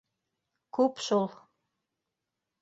[0.77, 1.29] —Күп шул.